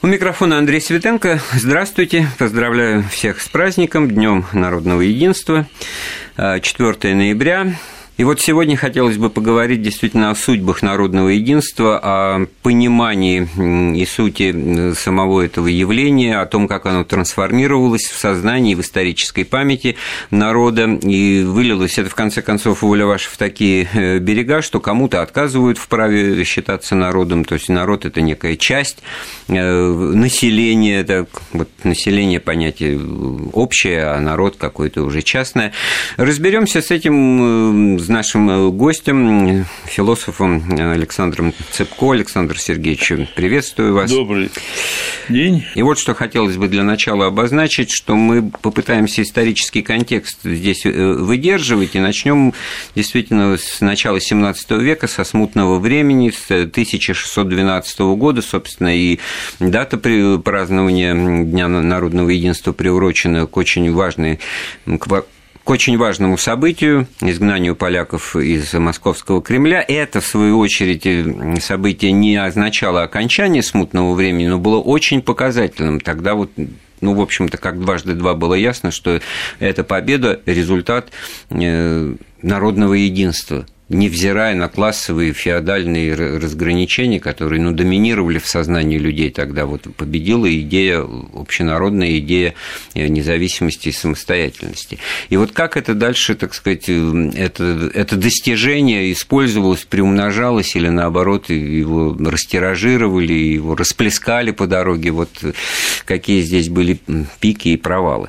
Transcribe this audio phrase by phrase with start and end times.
[0.00, 1.40] У микрофона Андрей Светенко.
[1.54, 2.28] Здравствуйте.
[2.38, 5.66] Поздравляю всех с праздником, Днем народного единства.
[6.36, 7.74] 4 ноября.
[8.18, 13.48] И вот сегодня хотелось бы поговорить действительно о судьбах народного единства, о понимании
[13.96, 19.94] и сути самого этого явления, о том, как оно трансформировалось в сознании, в исторической памяти
[20.32, 25.22] народа, и вылилось это, в конце концов, воля ваша в такие э, берега, что кому-то
[25.22, 28.98] отказывают в праве считаться народом, то есть народ– это некая часть
[29.46, 32.98] э, населения, это вот население понятие
[33.52, 35.72] общее, а народ какой-то уже частное.
[36.16, 42.12] Разберемся с этим э, с нашим э, гостем, философом Александром Цепко.
[42.12, 44.10] Александр Сергеевич, приветствую вас.
[44.10, 44.50] Добрый
[45.28, 45.66] день.
[45.74, 50.90] И вот что хотелось бы для начала обозначить, что мы попытаемся исторический контекст здесь э,
[50.90, 52.54] выдерживать и начнем
[52.94, 59.18] действительно с начала 17 века, со смутного времени, с 1612 года, собственно, и
[59.60, 59.98] дата
[60.38, 64.40] празднования Дня народного единства приурочена к очень важной
[64.86, 65.06] к
[65.70, 69.84] очень важному событию, изгнанию поляков из московского Кремля.
[69.86, 76.00] Это, в свою очередь, э, событие не означало окончание смутного времени, но было очень показательным.
[76.00, 76.50] Тогда вот
[77.00, 79.20] ну, в общем-то, как дважды два было ясно, что
[79.60, 81.10] эта победа– результат
[81.50, 89.64] э, народного единства– невзирая на классовые феодальные разграничения, которые ну, доминировали в сознании людей тогда,
[89.64, 92.54] вот победила идея, общенародная идея
[92.94, 94.98] э, независимости и самостоятельности.
[95.30, 101.48] И вот как это дальше, так сказать, э, это, это достижение использовалось, приумножалось или наоборот
[101.48, 105.30] его растиражировали, его расплескали по дороге, вот
[106.04, 107.00] какие здесь были
[107.40, 108.28] пики и провалы.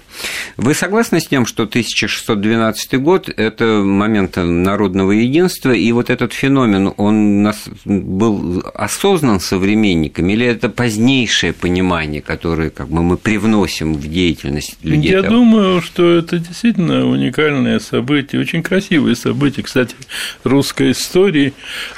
[0.56, 6.34] Вы согласны с тем, что 1612 год– это момент народного единства, единства, и вот этот
[6.34, 13.94] феномен, он нас был осознан современниками, или это позднейшее понимание, которое как бы мы привносим
[13.94, 15.12] в деятельность людей?
[15.12, 19.96] Я думаю, что это действительно уникальное событие, очень красивое событие, кстати,
[20.44, 21.54] русской истории.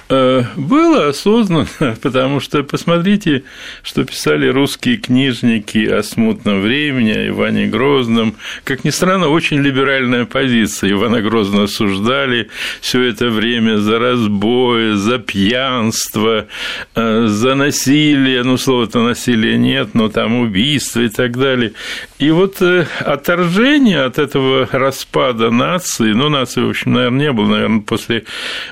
[0.09, 1.67] Э, было осознанно,
[2.01, 3.43] потому что посмотрите,
[3.83, 8.35] что писали русские книжники о смутном времени, о Иване Грозном.
[8.63, 10.91] Как ни странно, очень либеральная позиция.
[10.91, 12.49] Ивана Грозного осуждали
[12.81, 16.47] все это время время за разбой, за пьянство,
[16.95, 21.73] э, за насилие, ну, слова-то насилия нет, но там убийство и так далее.
[22.21, 27.47] И вот э, отторжение от этого распада нации, ну, нации, в общем, наверное, не было,
[27.47, 28.25] наверное, после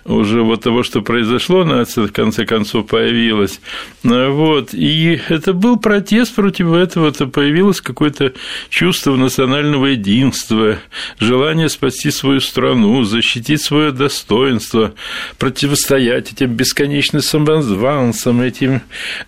[0.05, 3.59] уже вот того, что произошло, нация в конце концов появилась,
[4.03, 8.33] э, вот, и это был протест против этого, это появилось какое-то
[8.69, 10.77] чувство национального единства,
[11.19, 14.93] желание спасти свою страну, защитить свое достоинство,
[15.39, 18.81] противостоять этим бесконечным самозванцам, этим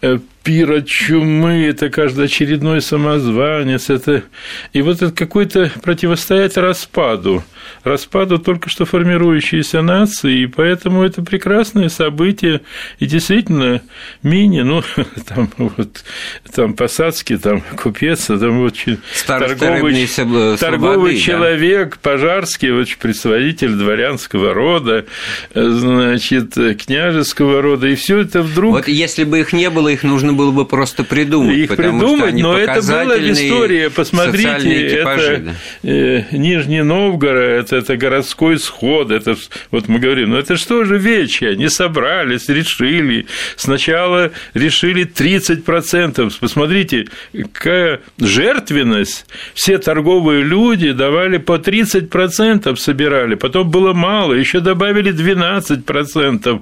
[0.04, 4.24] э, пира чумы, это каждый очередной самозванец, это
[4.74, 7.44] и вот это какой-то противостоять распаду,
[7.84, 12.62] распаду только что формирующейся нации, и поэтому это прекрасное событие,
[13.00, 13.82] и действительно
[14.24, 14.84] мини, ну,
[15.28, 16.04] там вот,
[16.54, 18.76] там Посадский, там Купец, там вот
[19.28, 21.20] торговый, свободы, торговый да?
[21.20, 25.06] человек, Пожарский, вот представитель дворянского рода,
[25.54, 28.72] значит, княжеского рода, и все это вдруг...
[28.74, 31.58] Вот если бы их не было, их нужно можно было бы просто придумать.
[31.58, 33.90] Их придумать, но это была история.
[33.90, 35.56] Посмотрите, это.
[35.84, 39.36] Э, Нижний Новгород, это, это городской сход, это
[39.72, 41.46] вот мы говорим, ну это что же вечи?
[41.46, 43.26] Они собрались, решили.
[43.56, 46.34] Сначала решили 30%.
[46.40, 47.08] Посмотрите,
[47.54, 49.26] какая жертвенность.
[49.54, 56.62] Все торговые люди давали по 30% собирали, потом было мало, еще добавили 12%.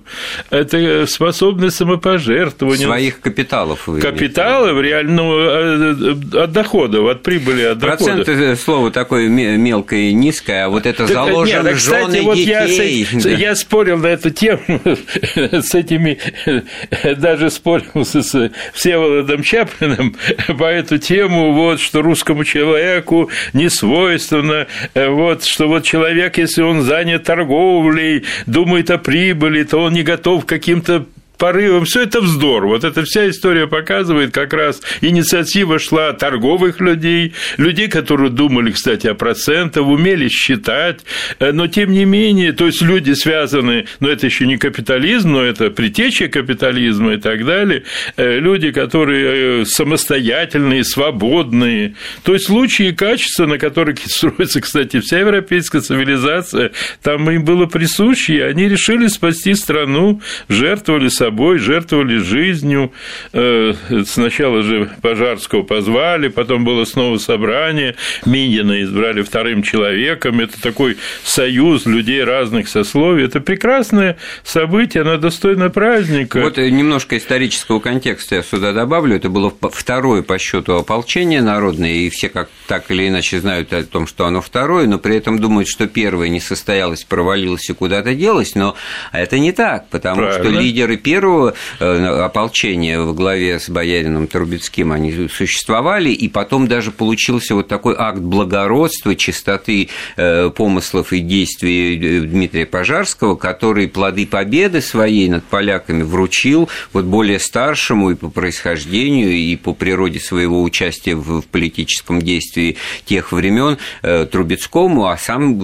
[0.50, 2.86] Это способность самопожертвования.
[2.86, 3.88] Своих капиталов капиталов.
[3.88, 5.96] Вы капиталов, реально, ну, э,
[6.34, 8.38] э, от доходов, от прибыли, от Процент дохода.
[8.38, 12.38] Процент слово такое мелкое и низкое, а вот это так, заложено нет, кстати, жены вот
[12.38, 13.08] детей.
[13.12, 13.30] Я, да.
[13.30, 14.60] я спорил на эту тему
[15.36, 16.20] с этими,
[17.16, 20.16] даже спорил с Всеволодом Чаплиным
[20.58, 26.62] по эту тему, вот, что русскому человеку не свойственно, э, вот, что вот человек, если
[26.62, 31.06] он занят торговлей, думает о прибыли, то он не готов к каким-то
[31.40, 31.86] порывом.
[31.86, 32.68] Все это вздор.
[32.68, 39.08] Вот эта вся история показывает, как раз инициатива шла торговых людей, людей, которые думали, кстати,
[39.08, 41.00] о процентах, умели считать,
[41.40, 45.44] э, но тем не менее, то есть люди связаны, но это еще не капитализм, но
[45.44, 47.84] это притеча капитализма и так далее,
[48.18, 55.00] э, люди, которые э, самостоятельные, свободные, то есть лучи и качества, на которых строится, кстати,
[55.00, 56.72] вся европейская цивилизация,
[57.02, 62.92] там им было присуще, и они решили спасти страну, жертвовали собой собой, жертвовали жизнью.
[63.34, 63.74] Э,
[64.08, 67.96] сначала же Пожарского позвали, потом было снова собрание,
[68.26, 70.40] Минина избрали вторым человеком.
[70.40, 73.26] Это такой союз людей разных сословий.
[73.26, 76.42] Это прекрасное событие, оно достойно праздника.
[76.42, 79.16] Вот немножко исторического контекста я сюда добавлю.
[79.16, 83.84] Это было второе по счету ополчение народное, и все как так или иначе знают о
[83.84, 88.16] том, что оно второе, но при этом думают, что первое не состоялось, провалилось и куда-то
[88.16, 88.76] делось, но
[89.12, 90.50] это не так, потому Правильно.
[90.50, 96.92] что лидеры первого э, ополчения в главе с боярином Трубецким, они существовали, и потом даже
[96.92, 104.26] получился вот такой акт благородства, чистоты э, помыслов и действий э, Дмитрия Пожарского, который плоды
[104.26, 110.64] победы своей над поляками вручил вот более старшему и по происхождению, и по природе своего
[110.64, 115.60] участия в политическом действии тех времен Трубецкому, а сам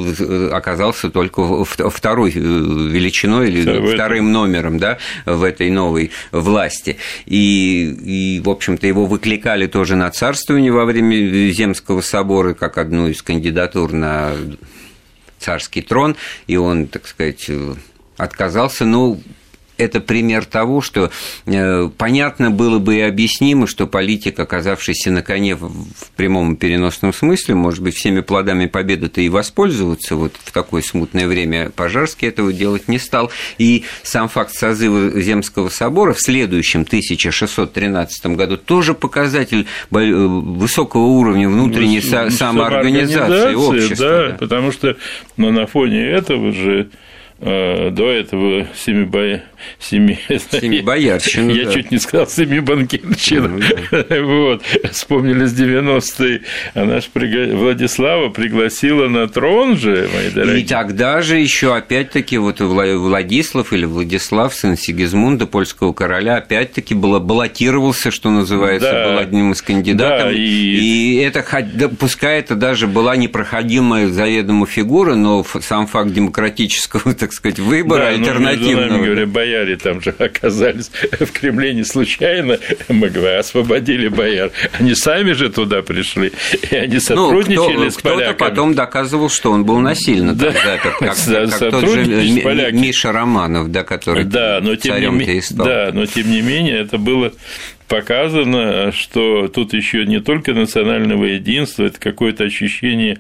[0.51, 6.97] оказался только второй величиной или вторым номером да, в этой новой власти.
[7.25, 13.07] И, и, в общем-то, его выкликали тоже на царствование во время Земского собора как одну
[13.07, 14.33] из кандидатур на
[15.39, 16.15] царский трон,
[16.47, 17.50] и он, так сказать,
[18.18, 19.21] отказался, ну,
[19.77, 21.12] это пример того, что
[21.45, 27.13] э, понятно было бы и объяснимо, что политик, оказавшийся на коне в прямом и переносном
[27.13, 32.54] смысле, может быть, всеми плодами победы-то и воспользоваться вот в такое смутное время Пожарский этого
[32.54, 33.31] делать не стал.
[33.57, 41.50] И сам факт созыва Земского собора в следующем 1613 году тоже показатель э, высокого уровня
[41.50, 44.06] внутренней самоорганизации общества.
[44.06, 44.98] Да, да, потому что
[45.38, 46.89] ну, на фоне этого же
[47.39, 49.44] э, до этого Семибоя
[49.79, 50.19] семи...
[50.51, 51.73] Семи боярщина, Я да.
[51.73, 53.59] чуть не сказал семи банкирщина.
[54.09, 54.63] Ну, вот.
[54.91, 56.41] Вспомнили с 90-е.
[56.73, 57.07] Она же.
[57.53, 60.62] Владислава пригласила на трон же, мои дорогие.
[60.62, 68.12] И тогда же еще опять-таки вот Владислав или Владислав, сын Сигизмунда, польского короля, опять-таки баллотировался,
[68.12, 69.09] что называется, да.
[69.09, 70.27] был одним из кандидатов.
[70.27, 70.39] Да, и...
[70.39, 71.44] и это,
[72.00, 78.07] пускай это даже была непроходимая заведомо фигура, но сам факт демократического, так сказать, выбора да,
[78.09, 78.97] альтернативного.
[78.97, 79.25] Ну, говоря,
[79.56, 82.60] бояре там же оказались в Кремле не случайно,
[82.90, 84.52] мы говорим, освободили бояр.
[84.74, 86.31] Они сами же туда пришли,
[86.72, 88.36] и они сотрудничали ну, кто, с поляками.
[88.36, 92.72] Кто-то потом доказывал, что он был насильно да, там запер, как, да, как тот же
[92.72, 97.31] Миша Романов, да, который да, но тем не, Да, но тем не менее это было
[97.88, 103.20] показано, что тут еще не только национального единства, это какое-то ощущение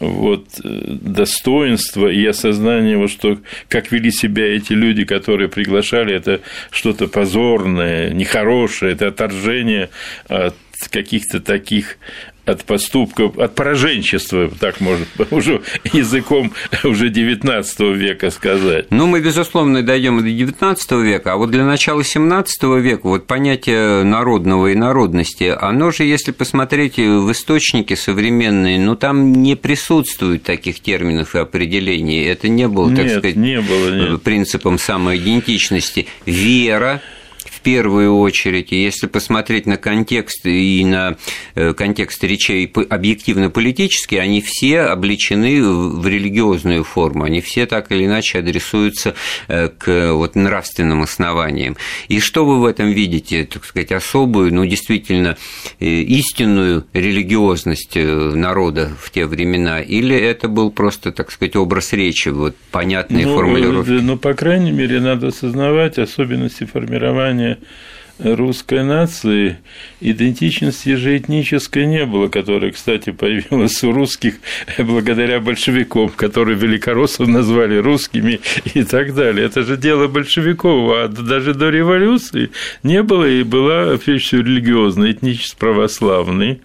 [0.00, 3.38] вот, достоинства и осознания, вот, что
[3.68, 9.88] как вели себя эти люди, которые приглашали, это что-то позорное, нехорошее, это отторжение
[10.28, 10.54] от
[10.90, 11.98] каких-то таких
[12.44, 15.62] от поступков, от пораженчества, так можно уже
[15.92, 16.52] языком
[16.84, 18.86] уже 19 века сказать.
[18.90, 24.02] Ну, мы, безусловно, дойдем до 19 века, а вот для начала 17 века вот понятие
[24.02, 30.80] народного и народности, оно же, если посмотреть в источники современные, ну, там не присутствует таких
[30.80, 32.24] терминов и определений.
[32.24, 34.22] Это не было, так нет, сказать, не было, нет.
[34.22, 36.06] принципом самоидентичности.
[36.26, 37.00] Вера,
[37.62, 38.72] первую очередь.
[38.72, 41.16] И если посмотреть на контекст и на
[41.54, 48.38] э, контекст речей объективно-политические, они все обличены в религиозную форму, они все так или иначе
[48.38, 49.14] адресуются
[49.48, 51.76] э, к вот нравственным основаниям.
[52.08, 55.36] И что вы в этом видите, так сказать, особую, ну, действительно,
[55.80, 62.28] э, истинную религиозность народа в те времена, или это был просто, так сказать, образ речи,
[62.28, 63.90] вот понятные ну, формулировки?
[63.90, 67.51] Ну, по крайней мере, надо осознавать особенности формирования
[68.18, 69.58] русской нации
[70.10, 74.34] идентичности же этнической не было, которая, кстати, появилась у русских
[74.78, 78.40] благодаря большевикам, которые великороссов назвали русскими
[78.74, 79.46] и так далее.
[79.46, 82.50] Это же дело большевиков, а даже до революции
[82.82, 86.60] не было и была, всего, религиозная, этнически православный,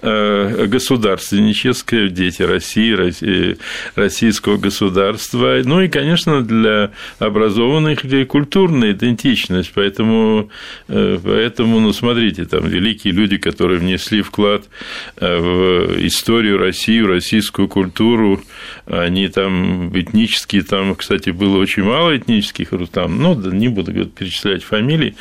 [0.00, 3.56] э, государственническая, дети России, России,
[3.94, 10.50] российского государства, ну и, конечно, для образованных людей культурная идентичность, поэтому
[10.88, 14.64] э, Поэтому, ну, смотрите, там великие люди, которые внесли вклад
[15.16, 18.42] э, в историю России, в российскую культуру,
[18.86, 25.14] они там этнические, там, кстати, было очень мало этнических, там, ну, не буду перечислять фамилии,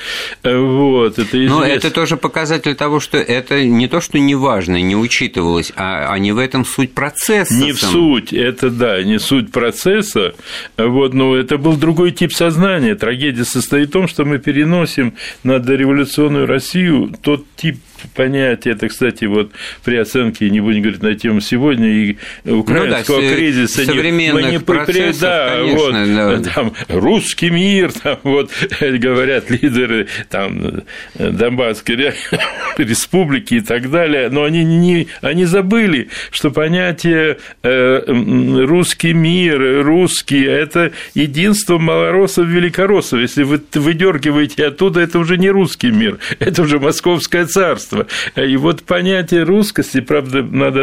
[0.44, 1.60] э, вот, это известно.
[1.60, 6.12] Но это тоже показатель того, что это не то, что не важно, не учитывалось, а,
[6.12, 7.54] а не в этом суть процесса.
[7.54, 10.34] Не в суть, это да, не суть процесса,
[10.78, 12.96] вот, но это был другой тип сознания.
[12.96, 15.14] Трагедия состоит в том, что мы переносим
[15.44, 17.78] на дореволюционную Россию тот тип
[18.16, 19.52] понятие, это, кстати, вот
[19.84, 25.22] при оценке, не будем говорить на тему сегодня, и украинского ну, да, кризиса, современных процессов,
[25.22, 26.52] да, конечно, вот, да.
[26.56, 30.84] там, русский мир, там, вот, говорят лидеры, там,
[31.16, 31.96] Донбасской
[32.78, 40.44] республики и так далее, но они, не, они забыли, что понятие э, русский мир, русский–
[40.46, 43.20] это единство малороссов великороссов.
[43.20, 47.91] Если вы выдергиваете оттуда, это уже не русский мир, это уже московское царство.
[48.36, 50.82] И вот понятие русскости, правда, надо,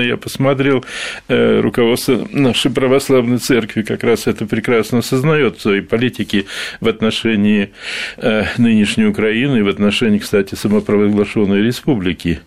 [0.00, 0.84] я посмотрел,
[1.28, 6.46] э, руководство нашей православной церкви как раз это прекрасно осознает в своей политике
[6.80, 7.72] в отношении
[8.16, 12.40] э, нынешней Украины и в отношении, кстати, самопровозглашенной республики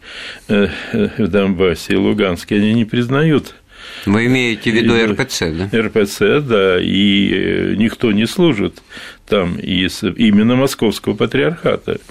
[0.48, 2.56] э, в Донбассе и Луганске.
[2.56, 3.56] Они не признают
[4.06, 5.82] вы имеете в виду РПЦ, да?
[5.82, 8.82] РПЦ, да, и никто не служит
[9.32, 12.02] там из именно московского патриархата,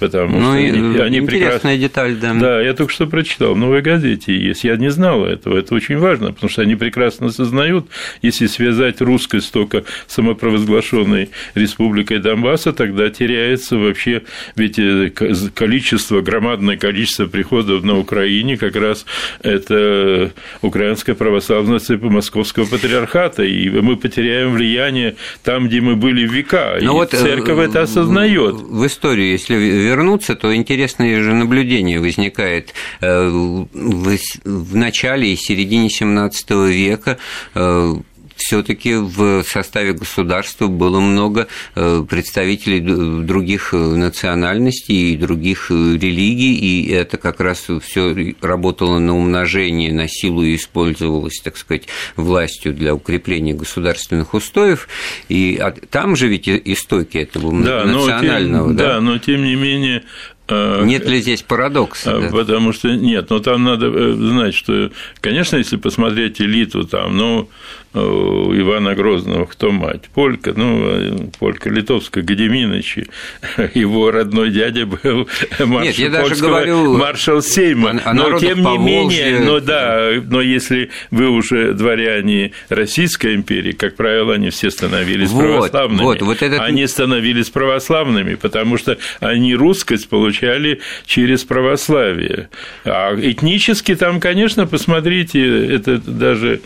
[0.00, 1.76] потому ну, что они, они прекрасно...
[1.76, 2.34] деталь, да.
[2.34, 5.96] Да, я только что прочитал в «Новой газете» есть, я не знал этого, это очень
[5.96, 7.86] важно, потому что они прекрасно осознают,
[8.20, 14.22] если связать русскость только самопровозглашенной республикой Донбасса, тогда теряется вообще,
[14.56, 15.10] ведь э,
[15.54, 19.06] количество, громадное количество приходов на Украине как раз
[19.40, 20.32] это
[20.62, 26.84] украинская православная церковь московского патриархата, и мы потеряем влияние там, где мы были века века,
[26.84, 28.56] Но и вот церковь это осознает.
[28.56, 36.70] В историю, если вернуться, то интересное же наблюдение возникает э, в начале и середине XVII
[36.70, 37.18] века
[37.54, 37.94] э,
[38.36, 42.80] все-таки в составе государства было много э, представителей
[43.24, 49.92] других э, национальностей и других э, религий, и это как раз все работало на умножение,
[49.92, 51.84] на силу и использовалось, так сказать,
[52.16, 54.88] властью для укрепления государственных устоев.
[55.28, 58.68] И там же ведь истоки этого да, национального.
[58.68, 58.84] Но тем, да?
[58.84, 60.04] да, но тем не менее
[60.48, 62.20] нет ли здесь парадокса?
[62.20, 62.28] Да?
[62.30, 67.48] Потому что нет, но там надо знать, что, конечно, если посмотреть элиту, там, ну,
[67.96, 70.02] у Ивана Грозного кто мать?
[70.14, 72.98] Полька, ну, Полька Литовская, Гедеминович,
[73.74, 78.62] его родной дядя был маршал, Нет, я даже говорю маршал Сейма, о, о но тем
[78.62, 84.70] не менее, но да, но если вы уже дворяне Российской империи, как правило, они все
[84.70, 86.60] становились вот, православными, вот, вот этот...
[86.60, 92.50] они становились православными, потому что они русскость получали через православие,
[92.84, 96.60] а этнически там, конечно, посмотрите, это даже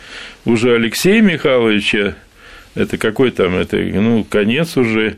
[0.44, 0.74] уже
[1.20, 2.14] Алексея Михайловича,
[2.74, 5.08] это какой там, это, ну, конец уже.
[5.08, 5.14] Э,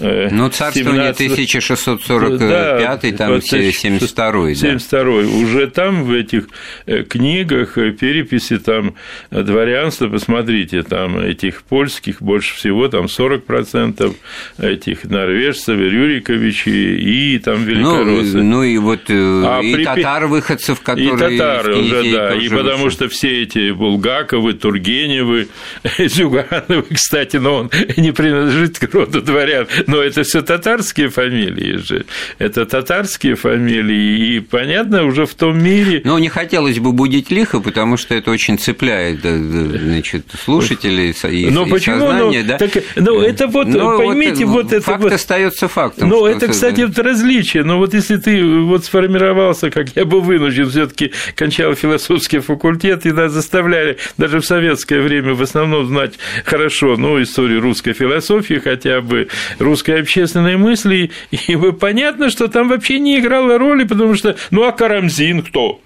[0.00, 1.32] ну, царствование 17...
[1.32, 4.54] 1645, да, там 72 да.
[4.54, 5.02] 72
[5.42, 6.48] Уже там в этих
[6.86, 8.94] э, книгах э, переписи там
[9.30, 14.14] дворянства, посмотрите, там этих польских больше всего, там 40%
[14.58, 18.38] этих норвежцев, Рюриковичей и там великороссы.
[18.38, 19.84] Ну, ну и вот а и при...
[19.84, 21.14] татар выходцев, которые...
[21.14, 25.48] И татары уже, да, и потому что все эти Булгаковы, Тургеневы,
[25.98, 32.06] Зюгановы, кстати, но он не принадлежит к роду дворян, но это все татарские фамилии же.
[32.38, 36.02] Это татарские фамилии, и понятно, уже в том мире.
[36.04, 41.66] Но не хотелось бы будить лихо, потому что это очень цепляет значит, слушателей и, но
[41.66, 42.00] и почему?
[42.00, 42.42] сознание.
[42.42, 42.58] Ну, да?
[42.58, 44.84] так, ну, это вот, но поймите, вот, вот это.
[44.84, 46.08] Факт вот, остается фактом.
[46.08, 47.64] Ну, это, кстати, вот различие.
[47.64, 53.12] Но вот если ты вот сформировался, как я был вынужден, все-таки кончал философский факультет, и
[53.12, 56.14] нас заставляли даже в советское время в основном знать
[56.44, 59.28] хорошо, ну, историю русской философии, хотя бы
[59.74, 64.70] русской общественной мысли, и понятно, что там вообще не играло роли, потому что, ну, а
[64.70, 65.80] Карамзин кто?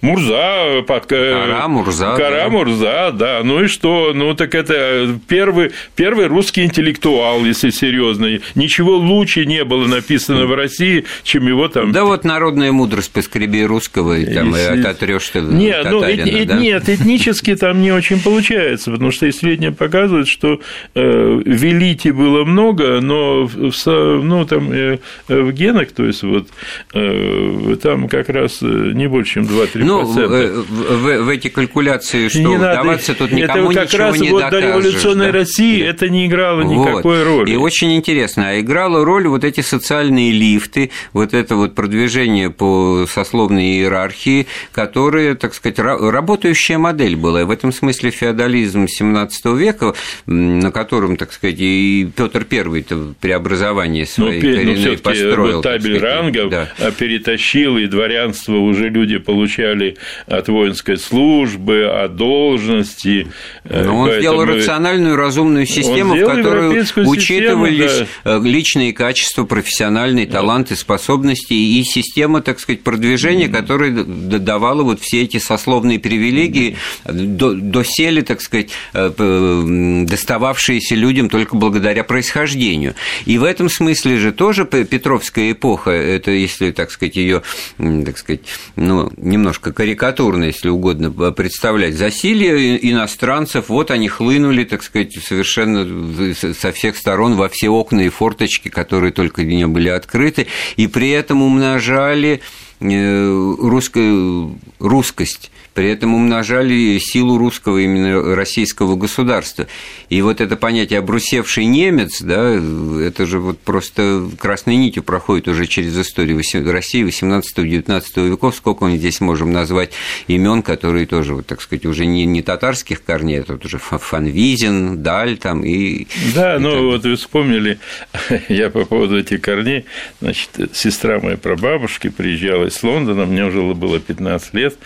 [0.00, 1.06] Мурза, под...
[1.06, 2.14] Кара Мурза.
[2.16, 2.48] Кара да.
[2.48, 3.40] Мурза, да.
[3.44, 4.12] Ну и что?
[4.14, 8.38] Ну так это первый, первый русский интеллектуал, если серьезно.
[8.54, 11.92] Ничего лучше не было написано в России, чем его там.
[11.92, 14.76] Да вот народная мудрость поскреби русского, и там если...
[14.76, 16.48] и ототрешь ты нет, ну, эт...
[16.48, 16.56] да?
[16.56, 20.60] нет, этнически там не очень получается, потому что исследования показывают, что
[20.94, 26.48] э, велите было много, но в, ну, там, э, в генах, то есть вот
[26.94, 32.38] э, там как раз не больше, чем 2-3 ну, в, в, в эти калькуляции, что
[32.40, 34.62] не вдаваться надо, тут никому это как ничего раз не вот докажешь.
[34.62, 35.32] до революционной да.
[35.32, 37.24] России это не играло никакой вот.
[37.24, 37.52] роли.
[37.52, 43.06] И очень интересно, а играла роль вот эти социальные лифты, вот это вот продвижение по
[43.08, 47.42] сословной иерархии, которые, так сказать, работающая модель была.
[47.42, 49.94] И в этом смысле феодализм XVII века,
[50.26, 52.84] на котором, так сказать, и Петр I
[53.20, 55.56] преобразование своей ну, ну, построил.
[55.56, 56.68] Вот табель рангов да.
[56.98, 59.96] перетащил, и дворянство уже люди получали отрезали
[60.26, 63.28] от воинской службы, от должности.
[63.64, 64.20] Но он Поэтому...
[64.20, 68.36] сделал рациональную, разумную систему, в которой учитывались систему, да.
[68.36, 73.52] Э, личные качества, профессиональные таланты, способности и система, так сказать, продвижения, mm.
[73.52, 81.56] которая давала вот все эти сословные привилегии, до, досели, так сказать, э, достававшиеся людям только
[81.56, 82.94] благодаря происхождению.
[83.26, 87.42] И в этом смысле же тоже Петровская эпоха, это, если, так сказать, ее,
[87.78, 88.40] так сказать,
[88.76, 96.72] ну, немножко карикатурно, если угодно, представлять, засилие иностранцев, вот они хлынули, так сказать, совершенно со
[96.72, 100.46] всех сторон во все окна и форточки, которые только не были открыты,
[100.76, 102.40] и при этом умножали
[102.80, 105.50] э, русскую, русскость
[105.80, 109.66] при этом умножали силу русского, именно российского государства.
[110.10, 115.64] И вот это понятие «обрусевший немец», да, это же вот просто красной нитью проходит уже
[115.64, 119.92] через историю России 18-19 веков, сколько мы здесь можем назвать
[120.26, 125.02] имен, которые тоже, вот, так сказать, уже не, не татарских корней, а тут уже Фанвизин,
[125.02, 126.06] Даль там и...
[126.34, 126.80] Да, и ну так.
[126.80, 127.78] вот вы вспомнили,
[128.50, 129.86] я по поводу этих корней,
[130.20, 134.76] значит, сестра моей прабабушки приезжала из Лондона, мне уже было 15 лет,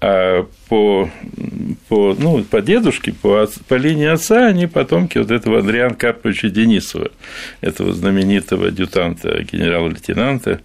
[0.00, 1.10] а по,
[1.88, 7.10] по, ну, по дедушке, по, по линии отца, они потомки вот этого Андриана Карповича Денисова,
[7.62, 10.60] этого знаменитого адъютанта, генерала-лейтенанта,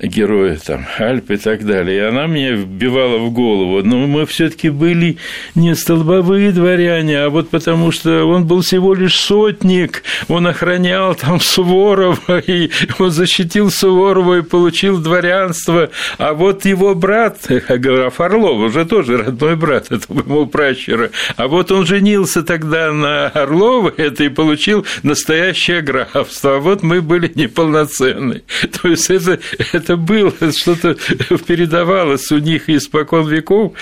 [0.00, 1.98] героя там, Альп и так далее.
[1.98, 5.18] И она мне вбивала в голову, но мы все таки были
[5.54, 11.38] не столбовые дворяне, а вот потому что он был всего лишь сотник, он охранял там
[11.38, 17.38] Суворова, и он защитил Суворова и получил дворянство, а вот его брат,
[17.68, 21.10] граф Орлов, уже тоже родной брат этого моего пращура.
[21.36, 26.56] А вот он женился тогда на Орлова, это и получил настоящее графство.
[26.56, 28.42] А вот мы были неполноценны.
[28.80, 29.38] То есть это,
[29.72, 30.96] это было, что-то
[31.46, 33.72] передавалось у них испокон веков.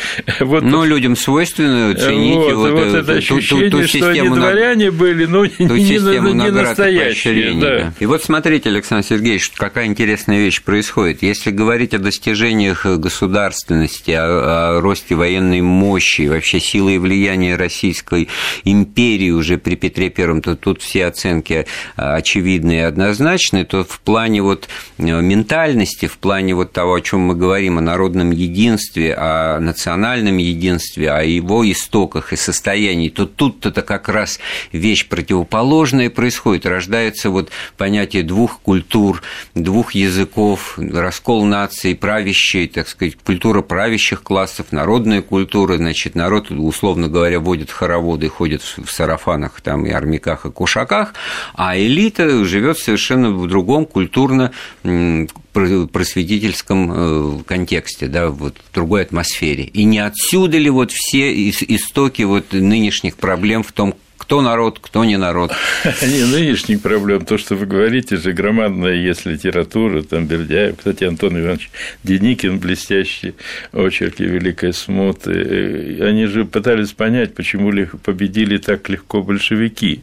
[0.40, 4.28] Вот, ну, людям свойственно ценить вот, вот, вот это ощущение, ту, ту, ту что они
[4.28, 7.54] дворяне были, но не, не настоящие.
[7.60, 7.66] Да.
[7.66, 7.92] Да.
[7.98, 11.22] И вот смотрите, Александр Сергеевич, какая интересная вещь происходит.
[11.22, 18.28] Если говорить о достижениях государственности, о, росте военной мощи, вообще силы и влияния Российской
[18.64, 24.00] империи уже при Петре Первом, то тут все оценки а, очевидны и однозначны, то в
[24.00, 29.14] плане вот э, ментальности, в плане вот того, о чем мы говорим, о народном единстве,
[29.14, 34.38] о национальном единстве, о его истоках и состоянии, то тут-то как раз
[34.72, 39.22] вещь противоположная происходит, рождается вот понятие двух культур,
[39.54, 46.50] двух языков, раскол нации, правящей, так сказать, культура правящих классов, народ народная культура, значит, народ,
[46.50, 51.12] условно говоря, водит хороводы, ходит в сарафанах там, и армяках, и кушаках,
[51.54, 54.52] а элита живет совершенно в другом культурно
[55.52, 59.64] просветительском э, контексте, да, вот в другой атмосфере.
[59.64, 63.94] И не отсюда ли вот все истоки вот нынешних проблем в том,
[64.26, 65.52] кто народ, кто не народ.
[66.02, 67.24] Не нынешних проблем.
[67.24, 71.70] То, что вы говорите, же громадная есть литература, там Бердяев, кстати, Антон Иванович
[72.02, 73.36] Деникин, блестящий
[73.72, 76.00] очерки Великой Смуты.
[76.02, 77.70] Они же пытались понять, почему
[78.02, 80.02] победили так легко большевики.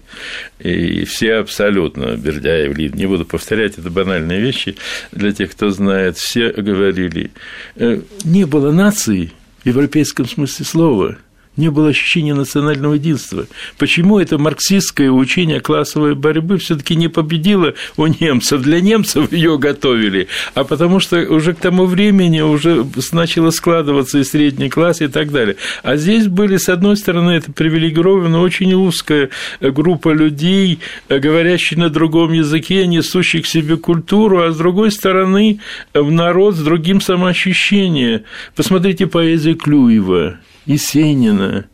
[0.60, 4.78] И все абсолютно, Бердяев, не буду повторять, это банальные вещи
[5.12, 7.32] для тех, кто знает, все говорили,
[7.76, 9.32] «Э, не было нации
[9.66, 11.18] в европейском смысле слова–
[11.58, 13.48] не было ощущения национального единства.
[13.78, 18.62] Почему это марксистское учение классовой борьбы все таки не победило у немцев?
[18.62, 24.24] Для немцев ее готовили, а потому что уже к тому времени уже начало складываться и
[24.24, 25.58] средний класс и так далее.
[25.84, 29.30] А здесь были, с одной стороны, это привилегированная, очень узкая
[29.62, 35.60] группа людей, говорящих на другом языке, несущих себе культуру, а с другой стороны,
[35.94, 38.24] в народ с другим самоощущением.
[38.56, 41.66] Посмотрите поэзию Клюева, Есенина,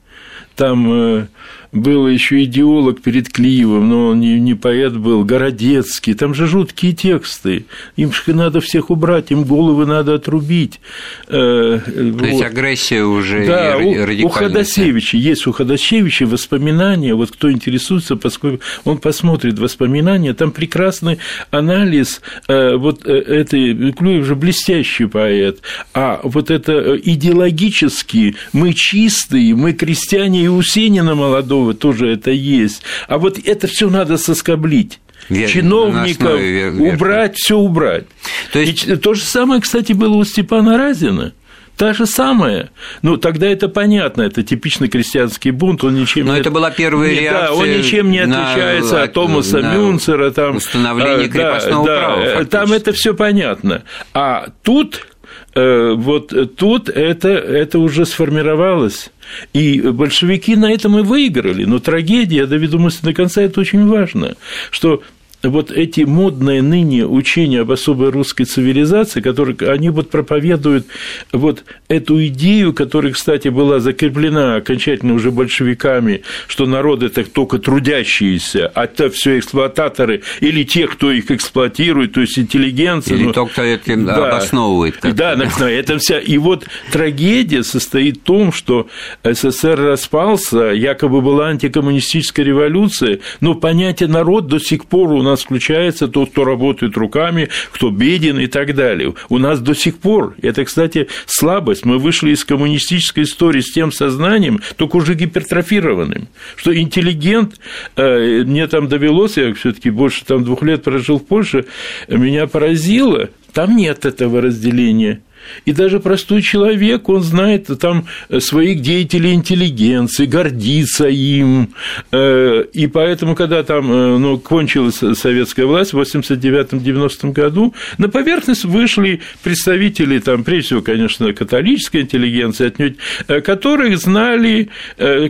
[0.55, 1.27] там э,
[1.71, 6.93] был еще идеолог перед Клиевым, но он не, не поэт был, Городецкий, там же жуткие
[6.93, 10.79] тексты, им же надо всех убрать, им головы надо отрубить.
[11.27, 12.25] Э, То вот.
[12.25, 18.63] есть агрессия уже да, у, у Ходосевича, есть у Ходосевича воспоминания, вот кто интересуется, поскольку
[18.83, 21.19] он посмотрит воспоминания, там прекрасный
[21.51, 25.59] анализ, э, вот э, этой, Клюев же блестящий поэт,
[25.93, 32.31] а вот это идеологически мы чистые, мы крестьяне и у Сенина молодого, Пескова тоже это
[32.31, 32.83] есть.
[33.07, 34.99] А вот это все надо соскоблить.
[35.27, 35.49] Вер...
[35.49, 36.73] чиновников вер...
[36.81, 38.05] убрать, все убрать.
[38.51, 38.87] То, есть...
[38.87, 41.33] И то же самое, кстати, было у Степана Разина.
[41.75, 42.71] Та же самая.
[43.03, 46.41] Ну, тогда это понятно, это типичный крестьянский бунт, он ничем Но не...
[46.41, 49.03] это была первая не, реакция Да, он ничем не отличается на...
[49.03, 49.75] от Томаса на...
[49.75, 50.31] Мюнцера.
[50.31, 52.25] Там, установление а, крепостного да, права.
[52.25, 53.83] Да, там это все понятно.
[54.13, 55.07] А тут
[55.55, 59.11] вот тут это, это уже сформировалось.
[59.53, 61.65] И большевики на этом и выиграли.
[61.65, 64.35] Но трагедия, я доведу мысль до конца, это очень важно,
[64.71, 65.03] что
[65.43, 70.87] вот эти модные ныне учения об особой русской цивилизации, которые они вот проповедуют
[71.31, 78.71] вот эту идею, которая, кстати, была закреплена окончательно уже большевиками, что народ это только трудящиеся,
[78.75, 83.15] а это все эксплуататоры или те, кто их эксплуатирует, то есть интеллигенция.
[83.15, 84.97] Или ну, тот, кто это да, обосновывает.
[85.01, 86.19] Да, это вся.
[86.19, 88.87] И вот трагедия состоит в том, что
[89.23, 95.41] СССР распался, якобы была антикоммунистическая революция, но понятие народ до сих пор у нас нас
[95.41, 99.13] включается тот, кто работает руками, кто беден и так далее.
[99.29, 103.91] У нас до сих пор, это, кстати, слабость, мы вышли из коммунистической истории с тем
[103.91, 107.55] сознанием, только уже гипертрофированным, что интеллигент,
[107.95, 111.65] э, мне там довелось, я все таки больше там двух лет прожил в Польше,
[112.07, 115.21] меня поразило, там нет этого разделения.
[115.65, 118.05] И даже простой человек, он знает там
[118.39, 121.73] своих деятелей интеллигенции, гордится им.
[122.11, 128.65] Э, и поэтому, когда там э, ну, кончилась советская власть в 89-90 году, на поверхность
[128.65, 132.97] вышли представители, там, прежде всего, конечно, католической интеллигенции, отнюдь,
[133.27, 134.69] э, которых знали,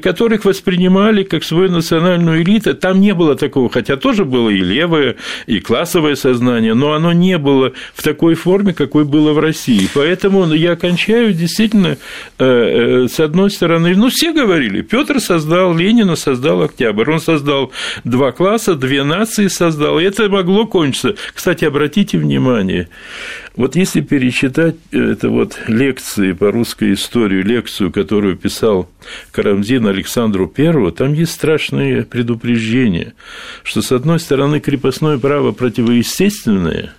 [0.02, 2.76] которых воспринимали как свою национальную элиту.
[2.76, 5.16] Там не было такого, хотя тоже было и левое,
[5.48, 9.88] и классовое сознание, но оно не было в такой форме, какой было в России.
[10.00, 11.98] Поэтому я кончаю действительно,
[12.38, 17.74] э, э, с одной стороны, ну, все говорили, Петр создал, Ленина создал Октябрь, он создал
[18.06, 21.16] два класса, две нации создал, и это могло кончиться.
[21.34, 22.88] Кстати, обратите внимание,
[23.58, 28.90] вот если перечитать э, это вот лекции по русской истории, лекцию, которую писал
[29.34, 33.16] Карамзин Александру Первому, там есть страшные предупреждения,
[33.64, 36.94] что, с одной стороны, крепостное право противоестественное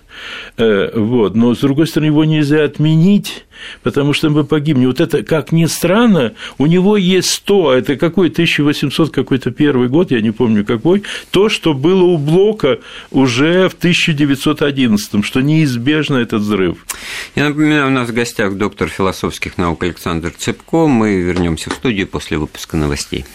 [0.57, 1.35] вот.
[1.35, 3.45] Но, с другой стороны, его нельзя отменить,
[3.83, 4.87] потому что мы погибнем.
[4.87, 9.87] Вот это, как ни странно, у него есть 100, а это какой 1800 какой-то первый
[9.87, 12.79] год, я не помню какой, то, что было у Блока
[13.11, 16.85] уже в 1911, что неизбежно этот взрыв.
[17.35, 20.87] Я напоминаю, у нас в гостях доктор философских наук Александр Цепко.
[20.87, 23.25] Мы вернемся в студию после выпуска новостей.